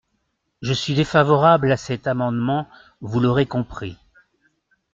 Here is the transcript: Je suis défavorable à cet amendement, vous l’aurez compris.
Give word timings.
Je 0.63 0.73
suis 0.73 0.95
défavorable 0.95 1.71
à 1.71 1.77
cet 1.77 2.07
amendement, 2.07 2.67
vous 3.01 3.19
l’aurez 3.19 3.45
compris. 3.45 3.97